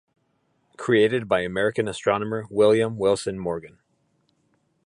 Created 0.77 1.27
by 1.29 1.41
American 1.41 1.87
astronomer 1.87 2.45
William 2.49 2.97
Wilson 2.97 3.37
Morgan. 3.37 3.77